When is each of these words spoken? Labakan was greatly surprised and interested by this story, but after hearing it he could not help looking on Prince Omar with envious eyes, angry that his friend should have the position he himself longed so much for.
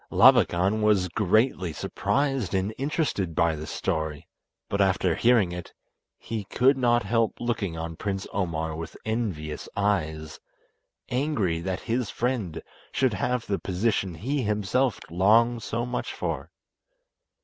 Labakan 0.11 0.81
was 0.81 1.09
greatly 1.09 1.71
surprised 1.71 2.55
and 2.55 2.73
interested 2.79 3.35
by 3.35 3.55
this 3.55 3.69
story, 3.69 4.27
but 4.67 4.81
after 4.81 5.13
hearing 5.13 5.51
it 5.51 5.73
he 6.17 6.43
could 6.45 6.75
not 6.75 7.03
help 7.03 7.39
looking 7.39 7.77
on 7.77 7.95
Prince 7.95 8.25
Omar 8.33 8.75
with 8.75 8.97
envious 9.05 9.69
eyes, 9.77 10.39
angry 11.09 11.59
that 11.59 11.81
his 11.81 12.09
friend 12.09 12.63
should 12.91 13.13
have 13.13 13.45
the 13.45 13.59
position 13.59 14.15
he 14.15 14.41
himself 14.41 14.99
longed 15.11 15.61
so 15.61 15.85
much 15.85 16.11
for. 16.11 16.49